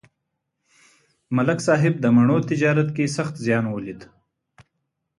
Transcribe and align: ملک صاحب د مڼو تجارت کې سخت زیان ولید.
ملک 1.35 1.59
صاحب 1.67 1.93
د 1.99 2.05
مڼو 2.15 2.37
تجارت 2.49 2.89
کې 2.95 3.13
سخت 3.17 3.35
زیان 3.45 3.65
ولید. 3.69 4.01